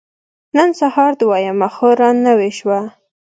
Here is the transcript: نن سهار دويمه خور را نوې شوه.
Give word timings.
نن 0.55 0.69
سهار 0.79 1.11
دويمه 1.19 1.67
خور 1.75 1.95
را 2.01 2.09
نوې 2.27 2.51
شوه. 2.57 2.79